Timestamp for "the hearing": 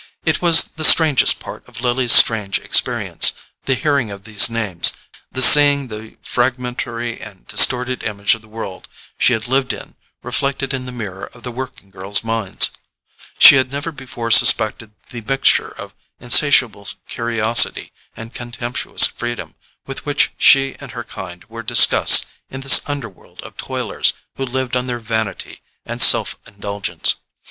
3.65-4.09